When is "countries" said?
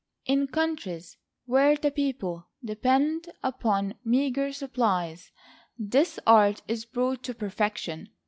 0.47-1.15